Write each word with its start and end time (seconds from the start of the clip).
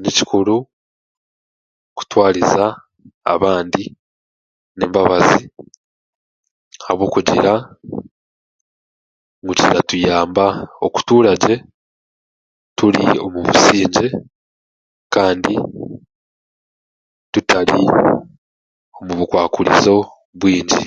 Ni 0.00 0.10
kikuru 0.16 0.54
kutwariza 1.96 2.64
abandi 3.34 3.82
n'embabazi 4.76 5.42
ahabwokugira 6.82 7.52
ngu 9.42 9.52
kiratuyamba 9.60 10.46
okutuuragye 10.86 11.54
turi 12.76 13.04
omu 13.24 13.40
busingye 13.46 14.06
kandi 15.14 15.52
tutari 17.32 17.74
mu 19.06 19.12
bukwakurizo 19.18 19.96
bwingi. 20.38 20.82